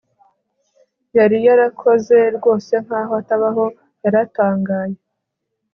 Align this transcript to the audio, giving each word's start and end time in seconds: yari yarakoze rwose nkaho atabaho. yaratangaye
yari 1.17 1.37
yarakoze 1.47 2.17
rwose 2.37 2.73
nkaho 2.85 3.13
atabaho. 3.21 3.65
yaratangaye 4.03 4.97